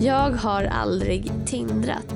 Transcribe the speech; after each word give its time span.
Jag 0.00 0.30
har 0.30 0.64
aldrig 0.64 1.32
tindrat. 1.46 2.14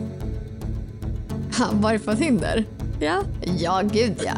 Ha, 1.59 1.99
på 2.05 2.17
Tinder? 2.17 2.65
Ja. 3.01 3.25
Ja, 3.59 3.83
gud 3.93 4.23
ja. 4.25 4.35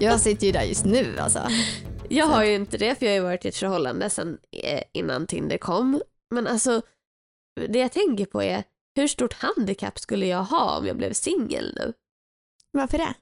Jag 0.00 0.20
sitter 0.20 0.46
ju 0.46 0.52
där 0.52 0.62
just 0.62 0.84
nu 0.84 1.18
alltså. 1.18 1.48
Jag 2.08 2.26
har 2.26 2.44
ju 2.44 2.54
inte 2.54 2.78
det 2.78 2.94
för 2.94 3.06
jag 3.06 3.12
har 3.12 3.16
ju 3.16 3.22
varit 3.22 3.44
i 3.44 3.48
ett 3.48 3.56
förhållande 3.56 4.10
sedan 4.10 4.38
eh, 4.64 4.82
innan 4.92 5.26
Tinder 5.26 5.58
kom. 5.58 6.02
Men 6.30 6.46
alltså, 6.46 6.82
det 7.68 7.78
jag 7.78 7.92
tänker 7.92 8.24
på 8.24 8.42
är 8.42 8.64
hur 8.96 9.06
stort 9.06 9.32
handikapp 9.32 9.98
skulle 9.98 10.26
jag 10.26 10.44
ha 10.44 10.78
om 10.78 10.86
jag 10.86 10.96
blev 10.96 11.12
singel 11.12 11.74
nu? 11.76 11.92
Varför 12.72 12.98
det? 12.98 13.14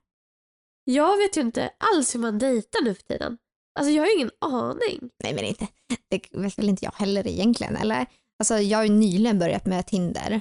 Jag 0.84 1.16
vet 1.16 1.36
ju 1.36 1.40
inte 1.40 1.70
alls 1.94 2.14
hur 2.14 2.20
man 2.20 2.38
dejtar 2.38 2.84
nu 2.84 2.94
för 2.94 3.02
tiden. 3.02 3.38
Alltså 3.78 3.92
jag 3.92 4.02
har 4.02 4.06
ju 4.06 4.14
ingen 4.14 4.30
aning. 4.40 5.10
Nej 5.24 5.34
men 5.34 5.44
inte. 5.44 5.66
Det 6.08 6.20
vet 6.30 6.58
väl 6.58 6.68
inte 6.68 6.84
jag 6.84 6.92
heller 6.92 7.26
egentligen 7.26 7.76
eller? 7.76 8.06
Alltså 8.40 8.58
jag 8.58 8.78
har 8.78 8.84
ju 8.84 8.90
nyligen 8.90 9.38
börjat 9.38 9.66
med 9.66 9.86
Tinder. 9.86 10.40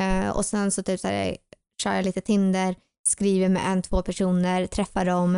Eh, 0.00 0.30
och 0.36 0.46
sen 0.46 0.70
så 0.70 0.82
typ 0.82 1.00
så 1.00 1.08
här, 1.08 1.36
kör 1.82 1.94
jag 1.94 2.04
lite 2.04 2.20
Tinder, 2.20 2.76
skriver 3.08 3.48
med 3.48 3.72
en, 3.72 3.82
två 3.82 4.02
personer, 4.02 4.66
träffar 4.66 5.04
dem. 5.04 5.36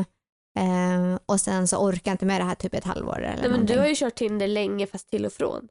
Eh, 0.58 1.18
och 1.26 1.40
sen 1.40 1.68
så 1.68 1.76
orkar 1.76 2.10
jag 2.10 2.14
inte 2.14 2.26
med 2.26 2.40
det 2.40 2.44
här 2.44 2.54
typ 2.54 2.74
ett 2.74 2.84
halvår 2.84 3.18
eller 3.18 3.28
Nej, 3.28 3.42
men 3.42 3.50
någonting. 3.50 3.76
du 3.76 3.80
har 3.80 3.88
ju 3.88 3.94
kört 3.94 4.14
Tinder 4.14 4.48
länge 4.48 4.86
fast 4.86 5.10
till 5.10 5.26
och 5.26 5.32
från. 5.32 5.68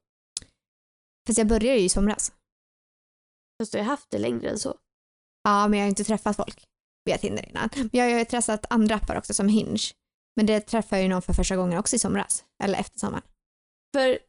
Fast 1.27 1.37
jag 1.37 1.47
började 1.47 1.79
ju 1.79 1.85
i 1.85 1.89
somras. 1.89 2.31
Fast 3.61 3.71
du 3.71 3.77
har 3.77 3.85
haft 3.85 4.09
det 4.09 4.17
längre 4.17 4.49
än 4.49 4.59
så. 4.59 4.75
Ja, 5.43 5.67
men 5.67 5.79
jag 5.79 5.85
har 5.85 5.89
inte 5.89 6.03
träffat 6.03 6.35
folk 6.35 6.63
via 7.05 7.17
Tinder 7.17 7.49
innan. 7.49 7.69
Men 7.75 7.89
jag 7.93 8.11
har 8.11 8.19
ju 8.19 8.25
träffat 8.25 8.65
andra 8.69 8.95
appar 8.95 9.17
också 9.17 9.33
som 9.33 9.47
Hinge. 9.47 9.79
Men 10.35 10.45
det 10.45 10.59
träffade 10.59 10.95
jag 11.01 11.03
ju 11.03 11.09
någon 11.09 11.21
för 11.21 11.33
första 11.33 11.55
gången 11.55 11.79
också 11.79 11.95
i 11.95 11.99
somras. 11.99 12.45
Eller 12.63 12.79
efter 12.79 12.99
sommaren. 12.99 13.23
För 13.95 14.19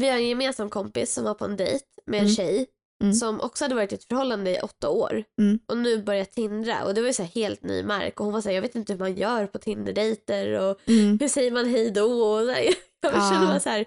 vi 0.00 0.08
har 0.08 0.16
en 0.16 0.28
gemensam 0.28 0.70
kompis 0.70 1.12
som 1.14 1.24
var 1.24 1.34
på 1.34 1.44
en 1.44 1.56
dejt 1.56 1.84
med 2.06 2.18
en 2.20 2.24
Mm. 2.24 2.34
tjej 2.36 2.66
Mm. 3.02 3.14
som 3.14 3.40
också 3.40 3.64
hade 3.64 3.74
varit 3.74 3.92
i 3.92 3.94
ett 3.94 4.04
förhållande 4.04 4.50
i 4.50 4.60
åtta 4.60 4.88
år 4.88 5.24
Mm. 5.40 5.58
och 5.68 5.76
nu 5.78 6.02
börjat 6.02 6.32
tindra 6.32 6.84
och 6.84 6.94
det 6.94 7.00
var 7.00 7.08
ju 7.08 7.14
så 7.14 7.22
helt 7.22 7.62
ny 7.62 7.82
mark 7.82 8.20
och 8.20 8.24
hon 8.24 8.34
var 8.34 8.40
så 8.40 8.48
här, 8.48 8.54
jag 8.54 8.62
vet 8.62 8.74
inte 8.74 8.92
hur 8.92 9.00
man 9.00 9.14
gör 9.16 9.46
på 9.46 9.58
Tinder-dejter 9.58 10.60
och 10.60 10.78
Mm. 10.88 11.18
hur 11.20 11.28
säger 11.28 11.50
man 11.50 11.68
hej 11.70 11.90
då 11.90 12.22
och 12.22 12.44
så 12.46 12.50
här, 12.52 12.62
jag 13.00 13.14
Ja. 13.14 13.30
kände 13.30 13.46
bara 13.46 13.60
så 13.60 13.68
här, 13.70 13.80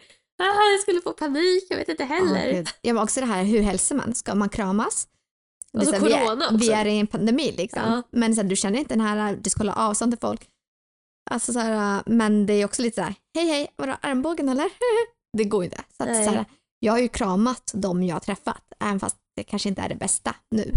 ah, 0.43 0.71
jag 0.71 0.79
skulle 0.81 1.01
få 1.01 1.11
panik, 1.13 1.63
jag 1.69 1.77
vet 1.77 1.89
inte 1.89 2.03
heller. 2.03 2.47
Ja, 2.47 2.53
gud. 2.53 2.67
ja, 2.81 2.93
men 2.93 3.03
också 3.03 3.19
det 3.19 3.25
här, 3.25 3.43
hur 3.43 3.61
hälsar 3.61 3.95
man? 3.95 4.15
Ska 4.15 4.35
man 4.35 4.49
kramas? 4.49 5.07
Och 5.73 5.79
Det 5.79 5.83
är 5.83 5.85
så 5.85 5.91
så 5.91 5.97
här, 5.97 6.05
vi, 6.05 6.25
corona 6.25 6.45
är, 6.45 6.47
också. 6.55 6.57
vi 6.57 6.71
är 6.71 6.85
i 6.85 6.99
en 6.99 7.07
pandemi 7.07 7.53
liksom. 7.57 7.81
Ja. 7.85 8.01
Men 8.11 8.35
så 8.35 8.41
här, 8.41 8.49
du 8.49 8.55
känner 8.55 8.79
inte 8.79 8.93
den 8.93 9.01
här, 9.01 9.35
du 9.41 9.49
ska 9.49 9.59
hålla 9.59 9.73
avstånd 9.75 10.11
till 10.11 10.19
folk. 10.19 10.47
Alltså 11.31 11.53
så 11.53 11.59
här, 11.59 12.03
men 12.05 12.45
det 12.45 12.53
är 12.53 12.65
också 12.65 12.81
lite 12.81 12.95
så 12.95 13.01
här, 13.01 13.15
hej 13.35 13.45
hej, 13.47 13.73
vadå 13.75 13.95
armbågen 14.01 14.49
eller? 14.49 14.65
det 15.37 15.43
går 15.43 15.63
ju 15.63 15.65
inte. 15.65 15.83
Så 15.97 16.03
att, 16.03 16.15
så 16.25 16.31
här, 16.31 16.45
jag 16.79 16.93
har 16.93 16.99
ju 16.99 17.07
kramat 17.07 17.71
de 17.73 18.03
jag 18.03 18.15
har 18.15 18.19
träffat, 18.19 18.73
även 18.79 18.99
fast 18.99 19.17
det 19.35 19.43
kanske 19.43 19.69
inte 19.69 19.81
är 19.81 19.89
det 19.89 19.95
bästa 19.95 20.35
nu. 20.51 20.73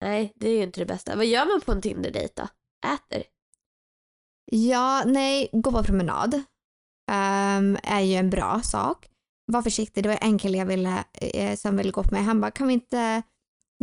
Nej, 0.00 0.32
det 0.36 0.48
är 0.48 0.56
ju 0.56 0.62
inte 0.62 0.80
det 0.80 0.86
bästa. 0.86 1.16
Vad 1.16 1.26
gör 1.26 1.46
man 1.46 1.60
på 1.60 1.72
en 1.72 1.82
Tinder-dejt 1.82 2.34
då? 2.36 2.48
Äter? 2.88 3.22
Ja, 4.52 5.04
nej, 5.06 5.50
gå 5.52 5.72
på 5.72 5.82
promenad 5.82 6.42
ehm, 7.10 7.78
är 7.82 8.00
ju 8.00 8.14
en 8.14 8.30
bra 8.30 8.60
sak. 8.62 9.08
Var 9.46 9.62
försiktig, 9.62 10.04
det 10.04 10.08
var 10.08 10.18
en 10.20 10.38
kille 10.38 10.58
jag 10.58 10.66
ville, 10.66 11.04
eh, 11.12 11.56
som 11.56 11.76
ville 11.76 11.90
gå 11.90 12.04
på 12.04 12.14
mig. 12.14 12.22
Han 12.22 12.40
bara, 12.40 12.50
kan 12.50 12.66
vi 12.68 12.74
inte 12.74 13.22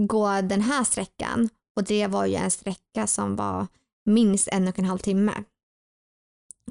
gå 0.02 0.42
den 0.42 0.62
här 0.62 0.84
sträckan? 0.84 1.50
Och 1.76 1.84
det 1.84 2.08
var 2.08 2.26
ju 2.26 2.36
en 2.36 2.52
sträcka 2.52 3.08
som 3.08 3.36
var 3.36 3.68
minst 4.06 4.48
en 4.48 4.68
och 4.68 4.80
en 4.80 4.86
halv 4.86 4.98
timme. 4.98 5.44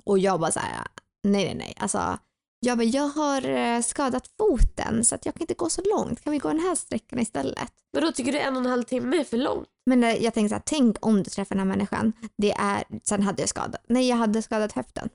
Och 0.05 0.19
jag 0.19 0.41
bara 0.41 0.53
så 0.53 0.61
här, 0.61 0.87
nej, 1.25 1.45
nej, 1.45 1.55
nej. 1.55 1.75
Alltså, 1.77 2.19
jag 2.67 2.79
bara, 2.79 2.85
jag 2.85 3.09
har 3.09 3.49
eh, 3.49 3.81
skadat 3.83 4.29
foten 4.39 5.05
så 5.05 5.15
att 5.15 5.27
jag 5.27 5.35
kan 5.35 5.43
inte 5.43 5.55
gå 5.55 5.71
så 5.71 5.83
långt. 5.83 6.21
Kan 6.21 6.33
vi 6.33 6.39
gå 6.39 6.49
den 6.49 6.61
här 6.61 6.75
sträckan 6.75 7.19
istället? 7.19 7.73
Men 7.93 8.03
då 8.03 8.13
tycker 8.13 8.33
du 8.33 8.39
en 8.39 8.57
och 8.57 8.63
en 8.63 8.71
halv 8.71 8.83
timme 8.83 9.17
är 9.21 9.25
för 9.25 9.37
långt? 9.37 9.69
Men 9.87 10.05
eh, 10.05 10.15
jag 10.25 10.35
tänkte 10.35 10.49
så 10.49 10.55
här, 10.55 10.63
tänk 10.67 11.07
om 11.07 11.23
du 11.23 11.31
träffar 11.31 11.55
den 11.57 11.69
här 11.69 11.77
människan. 11.77 12.13
Det 12.39 12.53
är, 12.53 12.85
sen 13.05 13.23
hade 13.23 13.43
jag 13.43 13.49
skadat, 13.49 13.85
nej 13.89 14.09
jag 14.09 14.17
hade 14.17 14.43
skadat 14.43 14.73
höften. 14.73 15.09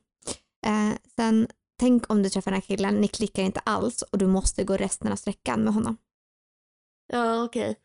Eh, 0.65 0.97
sen, 1.15 1.47
tänk 1.79 2.11
om 2.11 2.23
du 2.23 2.29
träffar 2.29 2.51
den 2.51 2.61
här 2.61 2.67
killen, 2.67 2.95
ni 2.95 3.07
klickar 3.07 3.43
inte 3.43 3.59
alls 3.59 4.01
och 4.01 4.17
du 4.17 4.27
måste 4.27 4.63
gå 4.63 4.77
resten 4.77 5.11
av 5.11 5.15
sträckan 5.15 5.63
med 5.63 5.73
honom. 5.73 5.97
Ja, 7.13 7.43
okej. 7.43 7.75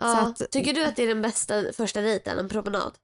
Ja, 0.00 0.32
Så 0.36 0.44
att- 0.44 0.50
tycker 0.50 0.74
du 0.74 0.84
att 0.84 0.96
det 0.96 1.02
är 1.02 1.08
den 1.08 1.22
bästa 1.22 1.72
första 1.72 2.00
dejten, 2.00 2.38
en 2.38 2.48
promenad? 2.48 2.98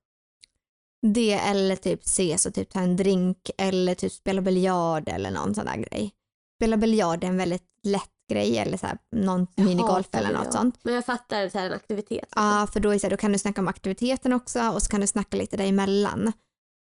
Det 1.07 1.33
eller 1.33 1.77
typ 1.77 2.03
ses 2.03 2.47
och 2.47 2.55
typ 2.55 2.71
ta 2.71 2.81
en 2.81 2.97
drink 2.97 3.51
eller 3.59 3.95
typ 3.95 4.13
spela 4.13 4.43
biljard 4.43 5.09
eller 5.09 5.31
någon 5.31 5.55
sån 5.55 5.65
där 5.65 5.77
grej. 5.77 6.13
Spela 6.59 6.77
biljard 6.77 7.25
är 7.25 7.29
en 7.29 7.37
väldigt 7.37 7.67
lätt 7.83 8.11
grej 8.31 8.59
eller 8.59 8.77
så 8.77 8.87
här, 8.87 8.99
någon 9.17 9.47
Jag 9.55 9.67
minigolf 9.67 10.07
eller 10.13 10.29
något 10.29 10.39
biljard. 10.39 10.53
sånt. 10.53 10.79
Men 10.83 10.95
jag 10.95 11.05
fattar 11.07 11.49
så 11.49 11.59
här 11.59 11.67
en 11.67 11.73
aktivitet. 11.73 12.29
Ja, 12.35 12.69
för 12.73 12.81
då, 12.81 12.91
är 12.91 12.99
så 12.99 13.07
här, 13.07 13.11
då 13.11 13.17
kan 13.17 13.33
du 13.33 13.39
snacka 13.39 13.61
om 13.61 13.69
aktiviteten 13.69 14.33
också 14.33 14.69
och 14.69 14.83
så 14.83 14.91
kan 14.91 15.01
du 15.01 15.07
snacka 15.07 15.37
lite 15.37 15.57
däremellan. 15.57 16.33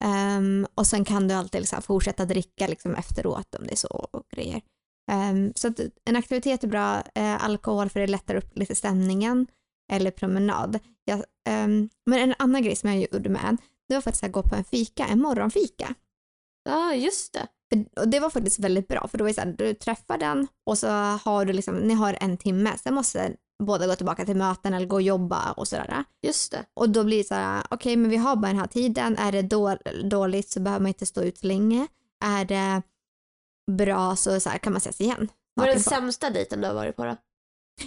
Um, 0.05 0.67
och 0.75 0.87
sen 0.87 1.05
kan 1.05 1.27
du 1.27 1.33
alltid 1.33 1.71
här, 1.71 1.81
fortsätta 1.81 2.25
dricka 2.25 2.67
liksom 2.67 2.95
efteråt 2.95 3.55
om 3.55 3.67
det 3.67 3.71
är 3.71 3.77
så 3.77 4.07
och 4.11 4.23
grejer. 4.35 4.61
Ehm, 5.11 5.53
så 5.55 5.67
att 5.67 5.79
en 6.05 6.15
aktivitet 6.15 6.63
är 6.63 6.67
bra, 6.67 7.03
eh, 7.15 7.43
alkohol 7.45 7.89
för 7.89 7.99
det 7.99 8.07
lättar 8.07 8.35
upp 8.35 8.57
lite 8.57 8.75
stämningen 8.75 9.47
eller 9.91 10.11
promenad. 10.11 10.79
Jag, 11.05 11.23
ehm, 11.47 11.89
men 12.05 12.19
en 12.19 12.35
annan 12.39 12.63
grej 12.63 12.75
som 12.75 12.89
jag 12.89 13.07
gjorde 13.13 13.29
med, 13.29 13.57
det 13.87 13.93
var 13.93 14.01
faktiskt 14.01 14.23
att 14.23 14.31
gå 14.31 14.43
på 14.43 14.55
en 14.55 14.63
fika, 14.63 15.05
en 15.07 15.21
morgonfika. 15.21 15.95
Ja, 16.69 16.93
just 16.93 17.33
det. 17.33 17.47
För, 17.73 18.01
och 18.01 18.07
det 18.07 18.19
var 18.19 18.29
faktiskt 18.29 18.59
väldigt 18.59 18.87
bra 18.87 19.07
för 19.07 19.17
då 19.17 19.23
är 19.23 19.27
det 19.27 19.33
så 19.33 19.41
här, 19.41 19.55
du 19.57 19.73
träffar 19.73 20.17
den 20.17 20.47
och 20.65 20.77
så 20.77 20.87
har 21.23 21.45
du 21.45 21.53
liksom, 21.53 21.75
ni 21.75 21.93
har 21.93 22.17
en 22.21 22.37
timme, 22.37 22.77
sen 22.77 22.93
måste 22.93 23.35
båda 23.63 23.87
gå 23.87 23.95
tillbaka 23.95 24.25
till 24.25 24.35
möten 24.35 24.73
eller 24.73 24.87
gå 24.87 24.95
och 24.95 25.01
jobba 25.01 25.51
och 25.51 25.67
sådär. 25.67 26.03
Just 26.21 26.51
det. 26.51 26.65
Och 26.73 26.89
då 26.89 27.03
blir 27.03 27.17
det 27.17 27.23
så 27.23 27.35
här, 27.35 27.63
okej 27.69 27.95
men 27.95 28.09
vi 28.11 28.17
har 28.17 28.35
bara 28.35 28.47
den 28.47 28.59
här 28.59 28.67
tiden, 28.67 29.17
är 29.17 29.31
det 29.31 29.41
då, 29.41 29.77
dåligt 30.03 30.49
så 30.49 30.59
behöver 30.59 30.81
man 30.81 30.87
inte 30.87 31.05
stå 31.05 31.21
ut 31.21 31.43
länge. 31.43 31.87
Är 32.23 32.45
det 32.45 32.81
bra 33.71 34.15
så, 34.15 34.39
så 34.39 34.49
här, 34.49 34.57
kan 34.57 34.73
man 34.73 34.77
ses 34.77 35.01
igen. 35.01 35.29
Vad 35.53 35.67
är 35.67 35.73
den 35.73 35.83
sämsta 35.83 36.29
dejten 36.29 36.61
du 36.61 36.67
har 36.67 36.73
varit 36.73 36.95
på 36.95 37.05
då? 37.05 37.17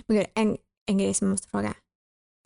Men 0.06 0.16
gud, 0.16 0.26
en, 0.34 0.56
en 0.86 0.98
grej 0.98 1.14
som 1.14 1.26
jag 1.26 1.30
måste 1.32 1.48
fråga. 1.48 1.74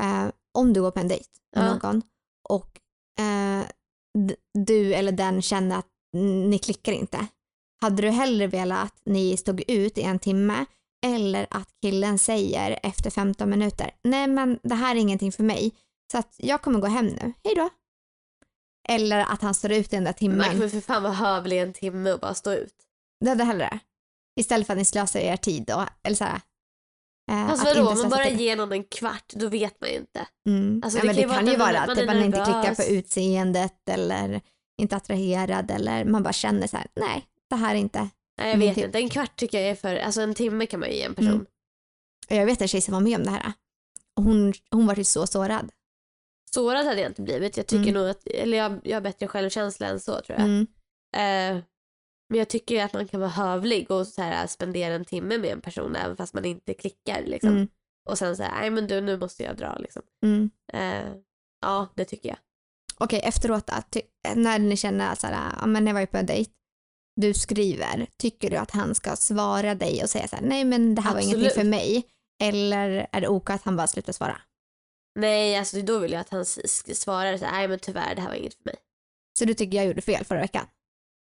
Eh, 0.03 0.29
om 0.55 0.73
du 0.73 0.81
går 0.81 0.91
på 0.91 1.01
en 1.01 1.09
dejt 1.09 1.29
med 1.57 1.65
Ja. 1.67 1.75
någon 1.75 2.03
och 2.49 2.81
eh, 3.19 3.67
du 4.59 4.95
eller 4.95 5.13
den 5.13 5.43
känner 5.43 5.79
att 5.79 5.89
ni 6.49 6.59
klickar 6.59 6.93
inte. 6.93 7.27
Hade 7.81 8.03
du 8.03 8.11
hellre 8.11 8.47
velat 8.47 8.85
att 8.85 9.01
ni 9.05 9.37
stod 9.37 9.71
ut 9.71 9.99
i 9.99 10.03
en 10.03 10.19
timme 10.19 10.65
eller 11.07 11.47
att 11.51 11.69
killen 11.83 12.19
säger 12.19 12.79
efter 12.83 13.11
15 13.11 13.51
minuter, 13.51 13.91
nej 14.05 14.27
men 14.29 14.59
det 14.63 14.75
här 14.75 14.97
är 14.97 15.01
ingenting 15.01 15.33
för 15.33 15.43
mig, 15.43 15.73
så 16.13 16.19
att 16.19 16.35
jag 16.37 16.63
kommer 16.63 16.81
gå 16.81 16.87
hem 16.87 17.07
nu, 17.07 17.33
hej 17.45 17.55
då. 17.55 17.69
Eller 18.89 19.19
att 19.21 19.43
han 19.43 19.55
står 19.55 19.73
ut 19.73 19.91
den 19.91 20.05
där 20.05 20.11
Man 20.11 20.15
timmen. 20.15 20.51
kan 20.51 20.59
väl 20.59 20.71
för 20.71 20.81
fan 20.81 21.03
vara 21.03 21.13
hövlig 21.13 21.61
en 21.61 21.73
timme 21.73 22.13
och 22.13 22.21
bara 22.21 22.35
stå 22.35 22.53
ut. 22.53 22.75
Det 23.25 23.29
hade 23.29 23.45
hellre. 23.45 23.79
Istället 24.41 24.67
för 24.67 24.75
att 24.75 24.79
ni 24.79 24.85
slösar 24.85 25.21
er 25.21 25.37
tid 25.37 25.65
då, 25.67 25.87
eller 26.03 26.17
så 26.17 26.25
här. 26.25 26.41
Eh, 27.31 27.51
Alltså 27.51 27.65
vadå, 27.67 27.89
om 27.89 27.99
man 27.99 28.11
bara 28.11 28.29
ger 28.29 28.57
någon 28.57 28.73
en 28.73 28.85
kvart, 28.85 29.33
då 29.35 29.49
vet 29.49 29.81
man 29.81 29.91
ju 29.91 29.97
inte. 29.97 30.27
Mm. 30.49 30.81
Alltså, 30.85 30.99
ja, 30.99 31.03
det 31.03 31.07
men 31.07 31.15
kan 31.17 31.17
det 31.17 31.21
ju 31.23 31.27
vara 31.29 31.39
kan 31.39 31.47
ju 31.47 31.53
att 31.53 31.59
man- 31.59 31.73
vara 31.75 31.81
att 31.83 31.89
man 31.89 31.99
är 31.99 32.07
man 32.07 32.25
inte 32.25 32.39
klickar 32.45 32.75
på 32.75 32.83
utseendet 32.93 33.89
eller 33.91 34.41
inte 34.83 34.97
attraherad 34.97 35.71
eller 35.71 36.05
man 36.05 36.23
bara 36.23 36.33
känner 36.33 36.67
så 36.67 36.77
här, 36.77 36.87
nej, 36.95 37.27
det 37.51 37.57
här 37.57 37.75
är 37.75 37.79
inte. 37.79 37.99
Nej, 38.01 38.11
jag 38.39 38.55
Mm, 38.55 38.61
vet 38.61 38.75
typ. 38.75 38.85
inte. 38.85 38.99
En 38.99 39.09
kvart 39.09 39.37
tycker 39.37 39.61
jag 39.61 39.71
är 39.71 39.75
för, 39.75 39.97
alltså 39.97 40.21
en 40.21 40.35
timme 40.35 40.67
kan 40.67 40.81
man 40.81 40.89
ju 40.89 40.95
ge 40.95 41.03
en 41.03 41.15
person. 41.15 41.31
Mm. 41.33 41.47
Jag 42.29 42.47
vet 42.47 42.63
en 42.63 42.69
tjej 42.69 42.81
som 42.81 42.95
var 42.95 43.01
med 43.01 43.17
om 43.19 43.25
det 43.25 43.31
här. 43.31 43.53
Och 44.17 44.23
hon, 44.25 44.53
hon 44.71 44.87
var 44.87 44.97
ju 44.97 45.05
så 45.05 45.27
sårad. 45.27 45.71
Sårad 46.55 46.87
hade 46.87 47.01
jag 47.01 47.11
inte 47.11 47.23
blivit. 47.23 47.57
Jag 47.57 47.67
tycker 47.67 47.83
Mm. 47.91 47.95
nog 47.95 48.11
att, 48.11 48.27
eller 48.27 48.59
jag, 48.59 48.81
jag 48.85 48.97
har 48.97 49.01
bättre 49.01 49.29
självkänsla 49.29 49.87
än 49.87 50.01
så 50.01 50.13
tror 50.21 50.39
jag. 50.39 50.41
Mm. 50.41 50.67
Eh, 51.17 51.63
men 52.33 52.39
jag 52.39 52.49
tycker 52.49 52.85
att 52.85 52.93
man 52.93 53.09
kan 53.09 53.21
vara 53.21 53.31
hövlig 53.31 53.91
och 53.91 54.07
så 54.07 54.23
här, 54.23 54.47
spendera 54.47 54.95
en 54.95 55.05
timme 55.05 55.39
med 55.39 55.51
en 55.51 55.61
person 55.61 55.97
även 55.97 56.17
fast 56.17 56.35
man 56.35 56.45
inte 56.45 56.75
klickar. 56.75 57.23
Liksom. 57.27 57.51
Mm. 57.51 57.69
Och 58.09 58.19
sen 58.19 58.37
säga, 58.37 58.55
nej 58.61 58.71
men 58.71 58.87
du 58.87 59.01
nu 59.01 59.19
måste 59.19 59.43
jag 59.43 59.57
dra. 59.57 59.77
Liksom. 59.79 60.03
Mm. 60.25 60.51
Eh, 60.73 61.15
ja, 61.61 61.89
det 61.95 62.05
tycker 62.05 62.29
jag. 62.29 62.39
Okej, 62.97 63.21
efteråt 63.25 63.71
att, 63.71 63.91
ty- 63.91 64.03
när 64.35 64.59
ni 64.59 64.77
känner 64.77 65.15
så 65.15 65.27
här, 65.27 65.53
ja 65.61 65.67
men 65.67 65.87
jag 65.87 65.95
var 65.95 66.01
ju 66.01 66.07
på 66.07 66.17
en 66.17 66.27
dejt, 66.27 66.51
du 67.21 67.35
skriver, 67.35 68.07
tycker 68.17 68.51
du 68.51 68.57
att 68.57 68.71
han 68.71 68.95
ska 68.95 69.17
svara 69.17 69.75
dig 69.75 70.03
och 70.03 70.11
säga 70.11 70.29
så 70.29 70.37
här, 70.37 70.43
nej 70.43 70.65
men 70.65 70.95
det 70.95 71.03
här 71.03 71.13
var 71.13 71.19
Absolut. 71.19 71.39
ingenting 71.39 71.63
för 71.63 71.69
mig? 71.71 72.07
Eller 72.43 73.07
är 73.13 73.21
det 73.21 73.29
ok 73.29 73.51
att 73.51 73.63
han 73.63 73.77
bara 73.77 73.87
slutar 73.87 74.13
svara? 74.13 74.41
Nej, 75.19 75.57
alltså 75.57 75.83
då 75.83 75.99
vill 75.99 76.13
jag 76.13 76.21
att 76.21 76.31
han 76.31 76.45
svarar 76.45 77.37
så 77.37 77.45
här, 77.45 77.53
nej 77.53 77.69
men 77.69 77.79
tyvärr 77.79 78.15
det 78.15 78.21
här 78.21 78.29
var 78.29 78.37
inget 78.37 78.55
för 78.55 78.65
mig. 78.65 78.77
Så 79.39 79.45
du 79.45 79.55
tycker 79.55 79.77
jag 79.77 79.87
gjorde 79.87 80.03
fel 80.03 80.25
förra 80.25 80.41
veckan? 80.41 80.67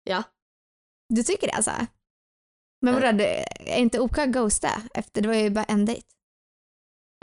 Ja. 0.04 0.24
Du 1.10 1.24
tycker 1.24 1.48
det 1.48 1.54
alltså? 1.54 1.72
Men 2.82 2.94
vadå, 2.94 3.12
det- 3.18 3.46
är 3.74 3.78
inte 3.80 4.00
ok 4.00 4.18
att 4.18 4.30
ghosta? 4.30 4.82
Efter 4.94 5.22
det 5.22 5.28
var 5.28 5.36
ju 5.36 5.50
bara 5.50 5.64
en 5.66 5.86
dejt. 5.86 6.08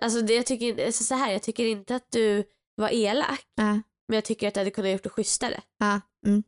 Alltså 0.02 0.22
det, 0.22 0.34
jag 0.34 0.46
tycker 0.46 0.86
alltså, 0.86 1.04
så 1.04 1.14
här, 1.14 1.32
jag 1.32 1.42
tycker 1.42 1.64
inte 1.66 1.96
att 1.96 2.10
du 2.10 2.44
var 2.76 2.88
elak. 2.92 3.40
Ja. 3.54 3.64
Men 4.08 4.14
jag 4.14 4.24
tycker 4.24 4.48
att 4.48 4.54
du 4.54 4.60
hade 4.60 4.70
kunnat 4.70 4.90
gjort 4.92 5.02
det 5.02 5.08
schysstare. 5.10 5.62
Ja. 5.78 6.00
Mm. 6.26 6.42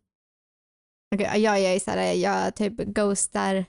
Okej, 1.14 1.40
jag 1.40 1.58
är 1.58 1.74
ju 1.74 1.80
såhär, 1.80 2.12
jag 2.12 2.54
typ 2.54 2.76
ghostar 2.76 3.64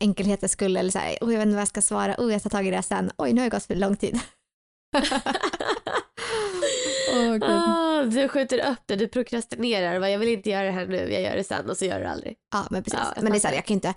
enkelhetens 0.00 0.52
skull 0.52 0.76
eller 0.76 0.90
så 0.90 0.98
här, 0.98 1.18
oj 1.20 1.32
jag 1.32 1.38
vet 1.38 1.46
inte 1.46 1.54
vad 1.54 1.60
jag 1.60 1.68
ska 1.68 1.82
svara, 1.82 2.14
oj 2.18 2.32
jag 2.32 2.42
tar 2.42 2.50
tag 2.50 2.66
i 2.66 2.70
det 2.70 2.82
sen, 2.82 3.10
oj 3.18 3.32
nu 3.32 3.40
har 3.40 3.46
det 3.50 3.56
gått 3.56 3.64
för 3.64 3.74
lång 3.74 3.96
tid. 3.96 4.20
Gud. 7.12 7.44
Ah, 7.44 8.02
du 8.02 8.28
skjuter 8.28 8.70
upp 8.70 8.78
det, 8.86 8.96
du 8.96 9.08
prokrastinerar. 9.08 10.08
Jag 10.08 10.18
vill 10.18 10.28
inte 10.28 10.50
göra 10.50 10.64
det 10.64 10.70
här 10.72 10.86
nu, 10.86 11.12
jag 11.12 11.22
gör 11.22 11.36
det 11.36 11.44
sen 11.44 11.70
och 11.70 11.76
så 11.76 11.84
gör 11.84 12.00
du 12.00 12.06
aldrig. 12.06 12.36
Ja 12.52 12.66
men 12.70 12.82
precis. 12.82 13.00
Ja, 13.16 13.22
men 13.22 13.32
det 13.32 13.38
är 13.38 13.40
så 13.40 13.48
här, 13.48 13.54
jag 13.54 13.64
kan 13.64 13.74
ju 13.74 13.76
inte 13.76 13.94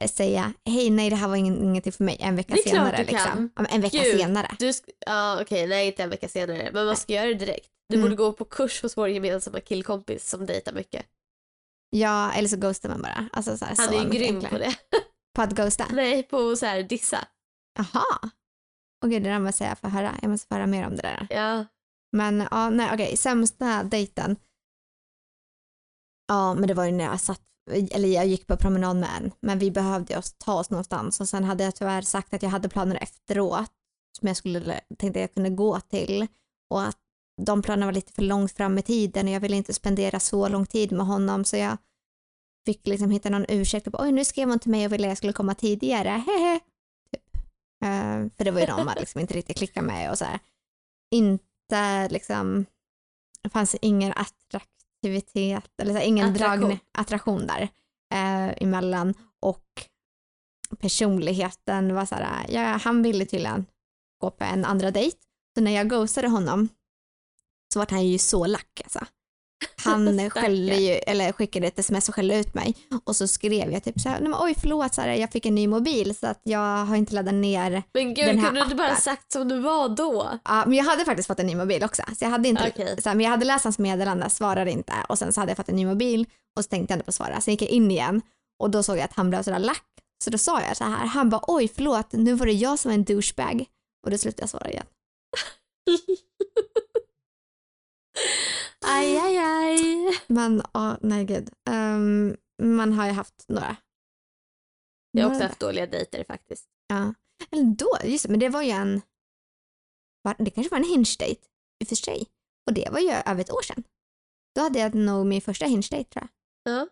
eh, 0.00 0.08
säga 0.08 0.52
hej 0.64 0.90
nej 0.90 1.10
det 1.10 1.16
här 1.16 1.28
var 1.28 1.36
ingen, 1.36 1.62
ingenting 1.62 1.92
för 1.92 2.04
mig 2.04 2.16
en 2.20 2.36
vecka 2.36 2.54
Det 2.54 2.60
är 2.60 2.62
klart 2.62 2.74
senare. 2.74 2.96
du 2.96 3.02
liksom. 3.12 3.32
kan. 3.32 3.50
Ja, 3.56 3.64
en 3.74 3.80
vecka 3.80 3.98
Gud. 4.02 4.20
senare. 4.20 4.56
Du 4.58 4.72
ja, 5.06 5.38
okej, 5.42 5.66
nej 5.66 5.86
inte 5.86 6.02
en 6.02 6.10
vecka 6.10 6.28
senare. 6.28 6.70
Men 6.72 6.86
man 6.86 6.96
ska 6.96 7.12
göra 7.12 7.26
det 7.26 7.34
direkt. 7.34 7.68
Du 7.88 7.94
Mm. 7.96 8.04
borde 8.04 8.16
gå 8.16 8.32
på 8.32 8.44
kurs 8.44 8.82
hos 8.82 8.96
vår 8.96 9.08
gemensamma 9.08 9.60
killkompis 9.60 10.30
som 10.30 10.46
dejtar 10.46 10.72
mycket. 10.72 11.06
Ja 11.90 12.32
eller 12.32 12.48
så 12.48 12.56
ghostar 12.56 12.88
man 12.88 13.02
bara. 13.02 13.28
Alltså, 13.32 13.56
så 13.56 13.64
här, 13.64 13.74
Han 13.78 13.86
så 13.88 13.94
är 13.94 14.02
ju 14.04 14.10
grym 14.10 14.34
enklare. 14.36 14.52
på 14.52 14.58
det. 14.58 14.74
På 15.36 15.42
att 15.42 15.50
ghosta? 15.52 15.86
Nej, 15.92 16.22
på 16.22 16.56
så 16.56 16.66
här 16.66 16.82
dissa. 16.82 17.18
Jaha. 17.78 18.30
Och 19.02 19.10
gud 19.10 19.22
det 19.22 19.28
där 19.28 19.38
måste 19.38 19.64
jag 19.64 19.78
få 19.78 19.88
höra. 19.88 20.14
Jag 20.22 20.30
måste 20.30 20.48
få 20.48 20.54
höra 20.54 20.66
mer 20.66 20.86
om 20.86 20.96
det 20.96 21.02
där. 21.02 21.26
Ja. 21.30 21.64
Men 22.12 22.48
ja, 22.50 22.70
nej 22.70 22.90
okej, 22.92 23.16
sämsta 23.16 23.84
dejten. 23.84 24.36
Ja, 26.28 26.54
men 26.54 26.68
det 26.68 26.74
var 26.74 26.84
ju 26.84 26.92
när 26.92 27.04
jag 27.04 27.20
satt, 27.20 27.42
eller 27.70 28.08
jag 28.08 28.26
gick 28.26 28.46
på 28.46 28.56
promenad 28.56 28.96
med 28.96 29.08
en, 29.18 29.32
men 29.40 29.58
vi 29.58 29.70
behövde 29.70 30.18
oss 30.18 30.34
ta 30.38 30.54
oss 30.54 30.70
någonstans 30.70 31.20
och 31.20 31.28
sen 31.28 31.44
hade 31.44 31.64
jag 31.64 31.74
tyvärr 31.74 32.02
sagt 32.02 32.34
att 32.34 32.42
jag 32.42 32.50
hade 32.50 32.68
planer 32.68 32.96
efteråt 33.02 33.72
som 34.18 34.28
jag 34.28 34.36
skulle, 34.36 34.80
tänkte 34.98 35.20
jag 35.20 35.34
kunde 35.34 35.50
gå 35.50 35.80
till 35.80 36.26
och 36.70 36.82
att 36.82 36.98
de 37.42 37.62
planerna 37.62 37.86
var 37.86 37.92
lite 37.92 38.12
för 38.12 38.22
långt 38.22 38.52
fram 38.52 38.78
i 38.78 38.82
tiden 38.82 39.26
och 39.26 39.32
jag 39.32 39.40
ville 39.40 39.56
inte 39.56 39.74
spendera 39.74 40.20
så 40.20 40.48
lång 40.48 40.66
tid 40.66 40.92
med 40.92 41.06
honom 41.06 41.44
så 41.44 41.56
jag 41.56 41.76
fick 42.66 42.86
liksom 42.86 43.10
hitta 43.10 43.30
någon 43.30 43.46
ursäkt. 43.48 43.84
Typ, 43.84 43.94
Oj, 43.98 44.12
nu 44.12 44.24
skrev 44.24 44.48
hon 44.48 44.58
till 44.58 44.70
mig 44.70 44.86
och 44.86 44.92
ville 44.92 45.06
att 45.06 45.10
jag 45.10 45.18
skulle 45.18 45.32
komma 45.32 45.54
tidigare. 45.54 46.08
Hehe. 46.26 46.60
Eh, 47.84 48.30
för 48.36 48.44
det 48.44 48.50
var 48.50 48.60
ju 48.60 48.66
de 48.66 48.84
man 48.84 48.96
liksom 48.98 49.20
inte 49.20 49.34
riktigt 49.34 49.56
klickade 49.56 49.86
med 49.86 50.10
och 50.10 50.18
så 50.18 50.24
här. 50.24 50.38
Inte 51.10 52.08
liksom, 52.08 52.66
det 53.42 53.50
fanns 53.50 53.76
ingen 53.82 54.12
attraktivitet 54.16 55.70
eller 55.82 55.92
så 55.92 55.98
här, 55.98 56.06
ingen 56.06 56.30
Attraktion. 56.30 56.60
dragning, 56.60 56.80
attraktion 56.92 57.46
där 57.46 57.62
eh, 58.14 58.62
emellan 58.62 59.14
och 59.40 59.64
personligheten 60.78 61.94
var 61.94 62.06
så 62.06 62.14
här, 62.14 62.46
ja, 62.48 62.62
han 62.62 63.02
ville 63.02 63.26
tydligen 63.26 63.66
gå 64.18 64.30
på 64.30 64.44
en 64.44 64.64
andra 64.64 64.90
dejt. 64.90 65.18
Så 65.54 65.60
när 65.60 65.70
jag 65.70 65.88
ghostade 65.88 66.28
honom 66.28 66.68
så 67.72 67.78
var 67.78 67.86
han 67.90 68.06
ju 68.06 68.18
så 68.18 68.46
lack 68.46 68.80
alltså. 68.84 69.06
Han 69.84 70.30
skällde 70.30 70.74
ju, 70.74 70.90
eller 70.92 71.32
skickade 71.32 71.66
ett 71.66 71.78
sms 71.78 72.08
och 72.08 72.14
skällde 72.14 72.38
ut 72.40 72.54
mig 72.54 72.76
och 73.04 73.16
så 73.16 73.28
skrev 73.28 73.72
jag 73.72 73.84
typ 73.84 74.00
så 74.00 74.08
här, 74.08 74.20
"Nej, 74.20 74.28
men 74.28 74.40
oj 74.42 74.54
förlåt, 74.60 74.94
så 74.94 75.00
här, 75.00 75.08
jag 75.14 75.32
fick 75.32 75.46
en 75.46 75.54
ny 75.54 75.66
mobil 75.68 76.14
så 76.16 76.26
att 76.26 76.40
jag 76.42 76.84
har 76.84 76.96
inte 76.96 77.14
laddat 77.14 77.34
ner. 77.34 77.82
Men 77.94 78.14
gud, 78.14 78.26
Den 78.26 78.38
här 78.38 78.46
kunde 78.46 78.60
du 78.60 78.64
inte 78.64 78.76
bara 78.76 78.86
appen. 78.88 79.00
sagt 79.00 79.32
som 79.32 79.48
du 79.48 79.58
var 79.60 79.88
då? 79.88 80.38
Ja, 80.44 80.64
men 80.66 80.74
jag 80.74 80.84
hade 80.84 81.04
faktiskt 81.04 81.26
fått 81.26 81.40
en 81.40 81.46
ny 81.46 81.54
mobil 81.54 81.84
också 81.84 82.02
så 82.18 82.24
jag 82.24 82.30
hade 82.30 82.48
inte, 82.48 82.72
Okej. 82.74 83.02
så 83.02 83.08
här, 83.08 83.16
men 83.16 83.24
jag 83.24 83.30
hade 83.30 83.44
läst 83.44 83.64
hans 83.64 83.78
meddelande, 83.78 84.30
svarade 84.30 84.70
inte 84.70 84.92
och 85.08 85.18
sen 85.18 85.32
så 85.32 85.40
hade 85.40 85.50
jag 85.50 85.56
fått 85.56 85.68
en 85.68 85.76
ny 85.76 85.86
mobil 85.86 86.26
och 86.56 86.64
så 86.64 86.68
tänkte 86.68 86.92
jag 86.92 86.96
inte 86.96 87.04
på 87.04 87.08
att 87.10 87.14
svara. 87.14 87.40
Sen 87.40 87.54
gick 87.54 87.62
jag 87.62 87.70
in 87.70 87.90
igen 87.90 88.22
och 88.62 88.70
då 88.70 88.82
såg 88.82 88.96
jag 88.96 89.04
att 89.04 89.12
han 89.12 89.30
blev 89.30 89.42
sådär 89.42 89.58
lack 89.58 89.84
så 90.24 90.30
då 90.30 90.38
sa 90.38 90.62
jag 90.62 90.76
så 90.76 90.84
här, 90.84 91.06
han 91.06 91.30
bara 91.30 91.40
oj 91.46 91.68
förlåt 91.74 92.12
nu 92.12 92.34
var 92.34 92.46
det 92.46 92.52
jag 92.52 92.78
som 92.78 92.88
var 92.88 92.94
en 92.94 93.04
douchebag 93.04 93.64
och 94.04 94.10
då 94.10 94.18
slutade 94.18 94.42
jag 94.42 94.50
svara 94.50 94.70
igen. 94.70 94.86
Aj, 98.88 99.18
aj, 99.18 99.36
aj. 99.36 99.78
Men 100.26 100.62
ja, 100.74 100.98
nej 101.00 101.24
gud. 101.24 101.50
Ehm, 101.70 102.36
man 102.62 102.92
har 102.92 103.06
ju 103.06 103.12
haft 103.12 103.44
några. 103.48 103.76
Jag 105.10 105.24
har 105.24 105.30
också 105.30 105.42
haft 105.42 105.60
dåliga 105.60 105.86
dejter 105.86 106.24
faktiskt. 106.24 106.68
Ja. 106.86 107.14
Eller 107.50 107.64
då, 107.64 107.98
just 108.04 108.24
det, 108.24 108.30
men 108.30 108.40
det 108.40 108.48
var 108.48 108.62
ju 108.62 108.70
en, 108.70 109.00
det 110.38 110.50
kanske 110.50 110.70
var 110.70 110.78
en 110.78 110.84
hinge-date 110.84 111.46
i 111.80 111.84
och 111.84 111.88
för 111.88 111.96
sig. 111.96 112.26
Och 112.66 112.74
det 112.74 112.90
var 112.92 113.00
ju 113.00 113.10
över 113.10 113.40
ett 113.40 113.52
år 113.52 113.62
sedan. 113.62 113.84
Då 114.54 114.60
hade 114.62 114.78
jag 114.78 114.94
nog 114.94 115.26
min 115.26 115.40
första 115.40 115.66
hinge-date 115.66 116.04
tror 116.04 116.28
jag. 116.64 116.72
Ja. 116.74 116.88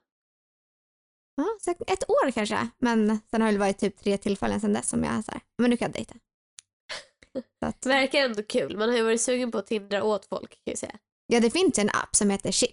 Ja, 1.36 1.58
så 1.60 1.70
ett 1.70 2.10
år 2.10 2.30
kanske. 2.30 2.68
Men 2.78 3.20
sen 3.30 3.42
har 3.42 3.52
det 3.52 3.58
varit 3.58 3.78
typ 3.78 3.96
tre 3.96 4.18
tillfällen 4.18 4.60
sedan 4.60 4.72
dess 4.72 4.88
som 4.88 5.04
jag 5.04 5.24
så 5.24 5.32
här, 5.32 5.40
men 5.58 5.70
nu 5.70 5.76
kan 5.76 5.86
jag 5.86 5.94
dejta. 5.94 6.14
Att, 7.66 7.86
Verkar 7.86 8.18
ändå 8.18 8.42
kul. 8.42 8.76
Man 8.76 8.88
har 8.88 8.96
ju 8.96 9.02
varit 9.02 9.20
sugen 9.20 9.50
på 9.50 9.58
att 9.58 9.66
tindra 9.66 10.04
åt 10.04 10.26
folk 10.26 10.50
kan 10.50 10.60
jag 10.64 10.78
säga. 10.78 10.98
Ja, 11.26 11.40
det 11.40 11.50
finns 11.50 11.78
en 11.78 11.88
app 11.90 12.16
som 12.16 12.30
heter 12.30 12.50
Chip. 12.52 12.70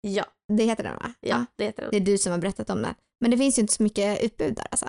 Ja, 0.00 0.24
Det 0.48 0.64
heter 0.64 0.84
den 0.84 0.96
va? 0.96 1.12
ja, 1.20 1.44
det 1.56 1.64
heter 1.64 1.82
Det 1.82 1.90
den. 1.90 2.02
är 2.02 2.06
du 2.06 2.18
som 2.18 2.32
har 2.32 2.38
berättat 2.38 2.70
om 2.70 2.82
den. 2.82 2.94
Men 3.20 3.30
det 3.30 3.36
finns 3.38 3.58
ju 3.58 3.60
inte 3.62 3.72
så 3.74 3.82
mycket 3.82 4.22
utbud 4.24 4.54
där 4.54 4.66
alltså. 4.70 4.86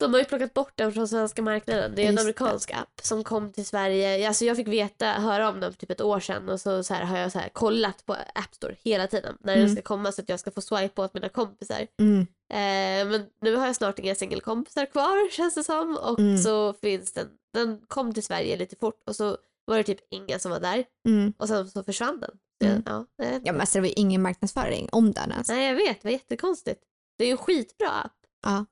De 0.00 0.12
har 0.12 0.18
ju 0.20 0.24
plockat 0.24 0.54
bort 0.54 0.72
den 0.74 0.92
från 0.92 1.08
svenska 1.08 1.42
marknaden. 1.42 1.92
Det 1.94 2.02
är 2.04 2.08
en 2.08 2.14
det. 2.14 2.20
amerikansk 2.20 2.70
app 2.70 3.00
som 3.02 3.24
kom 3.24 3.52
till 3.52 3.66
Sverige. 3.66 4.28
Alltså 4.28 4.44
jag 4.44 4.56
fick 4.56 4.68
veta, 4.68 5.06
höra 5.06 5.48
om 5.48 5.60
den 5.60 5.72
för 5.72 5.78
typ 5.78 5.90
ett 5.90 6.00
år 6.00 6.20
sedan 6.20 6.48
och 6.48 6.60
så, 6.60 6.82
så 6.82 6.94
här, 6.94 7.04
har 7.04 7.18
jag 7.18 7.32
så 7.32 7.38
här, 7.38 7.48
kollat 7.48 8.06
på 8.06 8.12
App 8.34 8.54
Store 8.54 8.76
hela 8.84 9.06
tiden 9.06 9.36
när 9.40 9.52
den 9.54 9.62
Mm. 9.64 9.74
ska 9.76 9.82
komma 9.82 10.12
så 10.12 10.22
att 10.22 10.28
jag 10.28 10.40
ska 10.40 10.50
få 10.50 10.60
swipa 10.60 11.04
åt 11.04 11.14
mina 11.14 11.28
kompisar. 11.28 11.86
Mm. 12.00 12.20
Eh, 12.50 13.10
men 13.12 13.26
nu 13.40 13.56
har 13.56 13.66
jag 13.66 13.76
snart 13.76 13.98
inga 13.98 14.14
singelkompisar 14.14 14.86
kvar 14.86 15.30
känns 15.30 15.54
det 15.54 15.64
som 15.64 15.96
och 15.96 16.18
Mm. 16.18 16.38
så 16.38 16.72
finns 16.72 17.12
den, 17.12 17.28
den 17.54 17.80
kom 17.88 18.14
till 18.14 18.22
Sverige 18.24 18.56
lite 18.56 18.76
fort 18.76 19.02
och 19.06 19.16
så 19.16 19.38
var 19.70 19.76
det 19.78 19.84
typ 19.84 20.00
ingen 20.10 20.40
som 20.40 20.50
var 20.50 20.60
där 20.60 20.84
Mm. 21.08 21.32
och 21.38 21.48
sen 21.48 21.68
så 21.68 21.82
försvann 21.82 22.20
den. 22.20 22.30
Mm. 22.70 22.82
ja, 22.86 23.06
vet 23.18 23.42
Ja, 23.46 23.52
men 23.52 23.60
alltså, 23.60 23.78
det 23.78 23.80
var 23.80 23.86
ju 23.88 23.94
ingen 23.96 24.22
marknadsföring 24.22 24.88
om 24.92 25.12
den 25.12 25.30
ens. 25.32 25.48
Nej 25.48 25.66
jag 25.68 25.74
vet, 25.74 26.02
det 26.02 26.08
var 26.08 26.12
jättekonstigt. 26.12 26.82
Det 27.18 27.24
är 27.24 27.28
ju 27.28 27.32
en 27.32 27.38
skitbra 27.38 27.90
app. 27.90 28.12
Ja. 28.42 28.66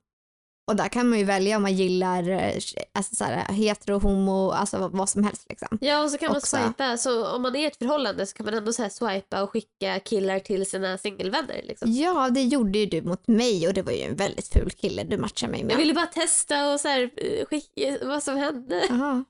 Och 0.68 0.76
där 0.76 0.88
kan 0.88 1.08
man 1.08 1.18
ju 1.18 1.24
välja 1.24 1.56
om 1.56 1.62
man 1.62 1.74
gillar 1.74 2.30
eh, 2.30 2.54
alltså, 2.92 3.14
så 3.14 3.24
här, 3.24 3.52
hetero, 3.52 3.98
homo, 3.98 4.50
alltså 4.50 4.88
vad, 4.88 5.08
som 5.08 5.24
helst 5.24 5.46
liksom. 5.48 5.78
Ja 5.80 6.04
och 6.04 6.10
så 6.10 6.18
kan 6.18 6.28
man 6.28 6.36
Också. 6.36 6.56
swipa, 6.56 6.96
så 6.96 7.26
om 7.26 7.42
man 7.42 7.56
är 7.56 7.60
i 7.60 7.64
ett 7.64 7.76
förhållande 7.76 8.26
så 8.26 8.36
kan 8.36 8.46
man 8.46 8.54
ändå 8.54 8.72
så 8.72 8.82
här 8.82 8.88
swipa 8.88 9.42
och 9.42 9.50
skicka 9.50 10.00
killar 10.00 10.38
till 10.38 10.66
sina 10.66 10.98
singelvänner. 10.98 11.60
Liksom. 11.64 11.92
Ja, 11.92 12.30
det 12.30 12.42
gjorde 12.42 12.78
ju 12.78 12.86
du 12.86 13.02
mot 13.02 13.28
mig 13.28 13.68
och 13.68 13.74
det 13.74 13.82
var 13.82 13.92
ju 13.92 14.02
en 14.02 14.16
väldigt 14.16 14.48
ful 14.48 14.70
kille 14.70 15.04
du 15.04 15.18
matchade 15.18 15.52
mig 15.52 15.64
med. 15.64 15.72
Jag 15.72 15.78
ville 15.78 15.94
bara 15.94 16.06
testa 16.06 16.72
och 16.72 16.80
så 16.80 16.88
här, 16.88 17.10
eh, 17.16 17.46
skicka 17.46 17.98
vad 18.02 18.22
som 18.22 18.36
hände. 18.36 18.86
Jaha. 18.88 19.24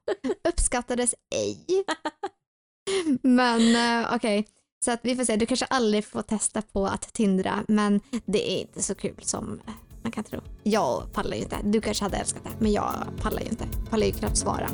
Uppskattades 0.48 1.14
ej. 1.34 1.84
Men 3.22 3.76
eh, 3.76 4.14
okej, 4.14 4.46
så 4.84 4.90
att 4.90 5.00
vi 5.02 5.16
får 5.16 5.24
se. 5.24 5.36
Du 5.36 5.46
kanske 5.46 5.66
aldrig 5.66 6.04
får 6.04 6.22
testa 6.22 6.62
på 6.62 6.86
att 6.86 7.12
tindra, 7.12 7.64
men 7.68 8.00
det 8.24 8.52
är 8.52 8.60
inte 8.60 8.82
så 8.82 8.94
kul 8.94 9.20
som 9.22 9.60
man 10.06 10.12
kan 10.12 10.24
tro. 10.24 10.40
Jag 10.62 11.12
pallar 11.12 11.36
ju 11.36 11.42
inte. 11.42 11.56
Du 11.64 11.80
kanske 11.80 12.04
hade 12.04 12.16
älskat 12.16 12.44
det, 12.44 12.50
men 12.58 12.72
jag 12.72 12.92
pallar 13.20 13.40
ju 13.40 13.48
inte. 13.48 13.64
Pallar 13.90 14.06
ju 14.06 14.12
knappt 14.12 14.36
svara. 14.36 14.68